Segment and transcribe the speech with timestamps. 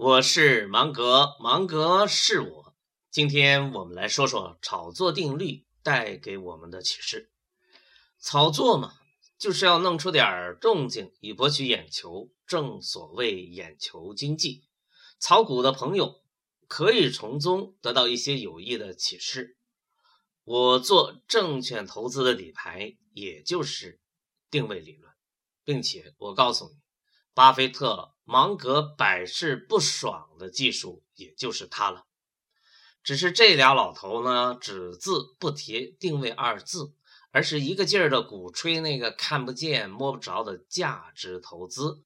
[0.00, 2.76] 我是芒格，芒格是我。
[3.10, 7.32] 今天我们来说说炒作定律带给我们的启示。
[8.20, 8.92] 炒作嘛，
[9.36, 14.62] 就是要弄出点动静以博取眼球，正所谓眼球经济。
[15.18, 16.22] 炒股的朋友
[16.68, 19.56] 可以从中得到一些有益的启示。
[20.44, 24.00] 我做证券投资的底牌，也就是
[24.48, 25.12] 定位理论，
[25.64, 26.76] 并且我告诉你，
[27.38, 28.14] 巴菲特。
[28.24, 32.04] 芒格百试不爽的技术，也就是他了。
[33.04, 36.92] 只是这俩老头呢，只字不提定位二字，
[37.30, 42.02] 而是一个劲儿的鼓吹那个看不见摸不着的价值投资，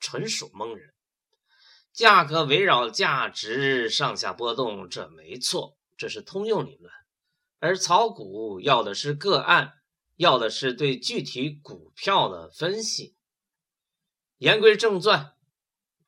[0.00, 0.92] 纯属蒙人。
[1.92, 6.92] 价格围绕价值上下波动，这没错，这是通用理论。
[7.60, 9.74] 而炒股要的是个案，
[10.16, 13.13] 要的是对具体股票的分析。
[14.38, 15.34] 言归正传。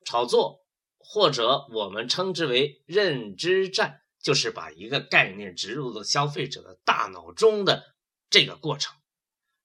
[0.05, 0.65] 炒作，
[0.97, 7.95] 或者我们称之为认知战，就是把一个概念植入到消费者的大脑中的
[8.29, 8.95] 这个过程，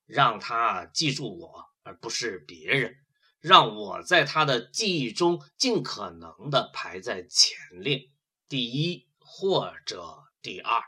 [0.07, 2.97] 让他记住我，而不是别人，
[3.41, 8.11] 让我在他的记忆中尽可能的排在前列，
[8.49, 10.83] 第一或者第二。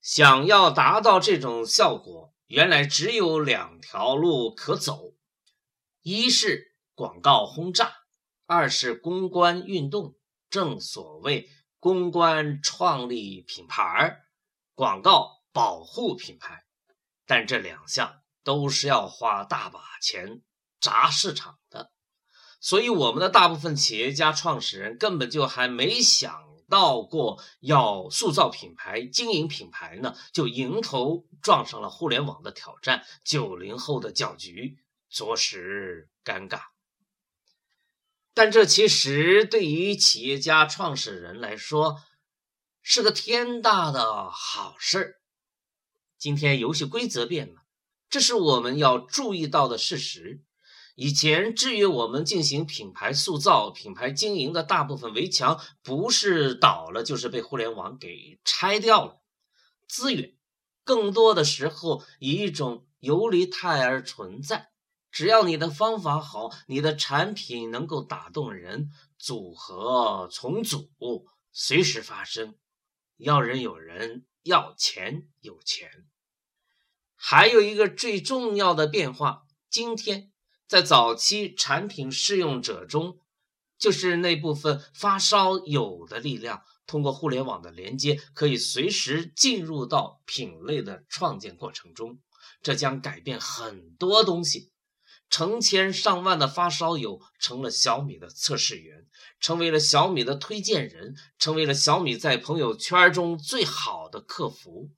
[0.00, 5.14] 想要达到这种效果，原来只有两条路可走，
[6.04, 7.92] 一是广告轰炸。
[8.46, 10.16] 二是公关运动，
[10.50, 11.48] 正所谓
[11.80, 14.18] 公关创立品牌，
[14.74, 16.66] 广告保护品牌，
[17.26, 20.42] 但这两项都是要花大把钱
[20.78, 21.90] 砸市场的，
[22.60, 34.76] 所以我们的大部分企业家创始人根本就还没想到过要塑造品牌、经营品牌呢，就迎头撞上了互联网的挑战，九零后的搅局，
[35.14, 36.62] 着实尴尬。
[38.34, 42.02] 但这其实对于企业家创始人来说
[42.82, 45.20] 是个天大的好事儿。
[46.18, 47.62] 今天游戏规则变了，
[48.10, 50.42] 这是我们要注意到的事实。
[50.96, 59.20] 以前制约我们进行品牌塑造、品牌经营的大部分围墙，不是倒了，就是被互联网给拆掉了。
[59.86, 60.34] 资源
[60.82, 64.70] 更多的时候以一种游离态而存在。
[65.14, 70.90] 只要你的方法好，你的产品能够打动人，组合重组
[71.52, 72.56] 随时发生，
[73.18, 75.88] 要人有人，要钱有钱。
[77.14, 80.32] 还有一个最重要的变化，今天
[80.66, 83.20] 在早期产品试用者中，
[83.78, 92.18] 就是那部分发烧友的力量，通过互联网的连接，可以随时进入到品类的创建过程中，
[92.62, 94.73] 这将改变很多东西。
[95.30, 99.06] 成千上万的发烧友成了小米的测试员，
[99.40, 104.90] 成为了小米的推荐人，成为了小米在朋友圈中最好的客服。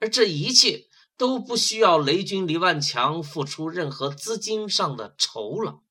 [0.00, 0.86] 而这一切
[1.16, 5.82] 都不需要雷军、李万强付出任何资金上的酬劳，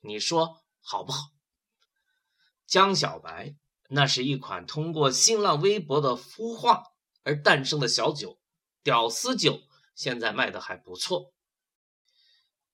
[0.00, 1.28] 你说好不好？
[2.66, 3.54] 江小白，
[3.90, 6.84] 那是一款通过新浪微博的孵化
[7.22, 8.40] 而诞生的小酒，
[8.82, 9.60] 屌丝酒，
[9.94, 11.34] 现在卖的还不错。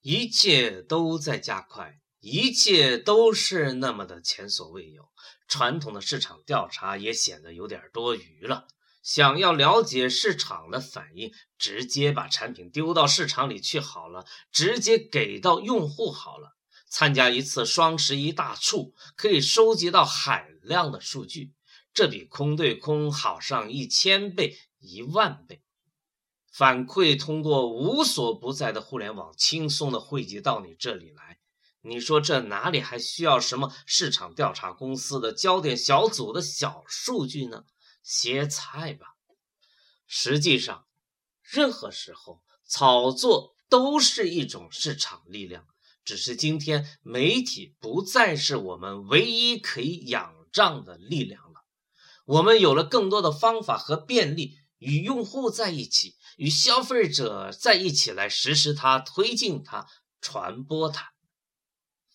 [0.08, 5.08] 一切都在加快，一切都是那么的前所未有。
[5.48, 8.68] 传统的市场调查也显得有点多余了。
[9.02, 16.56] 想要了解市场的反应，直接把产品丢到市场里去好了，直接给到用户好了。
[16.88, 21.52] 参加一次双十一大促，可以收集到海量的数据，
[21.92, 25.64] 这比空对空好上一千倍、一万倍。
[26.56, 31.38] 反馈通过无所不在的互联网轻松的汇集到你这里来，
[31.82, 37.64] 你说这哪里还需要什么市场调查公司的焦点小组的小数据呢？
[38.02, 39.16] 歇菜吧！
[40.06, 40.86] 实际上，
[41.42, 45.66] 任何时候炒作都是一种市场力量，
[46.06, 51.64] 只是今天媒体不再是我们唯一可以仰仗的力量了。
[52.24, 56.16] 我们有了更多的方法和便利，与用户在一起。
[56.36, 59.86] 与消费者在一起来实施它、推进它、
[60.20, 61.12] 传播它，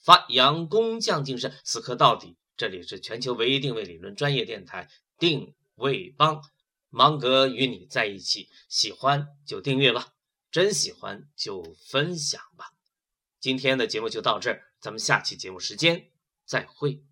[0.03, 2.37] 发扬工匠精神，死磕到底。
[2.55, 4.87] 这里是全球唯一定位理论专业电台
[5.17, 6.43] 定位帮，
[6.89, 8.49] 芒格与你在一起。
[8.69, 10.09] 喜欢就订阅吧，
[10.51, 12.73] 真喜欢就分享吧。
[13.39, 16.11] 今天的节目就到这儿，咱们下期节目时间
[16.45, 17.03] 再会。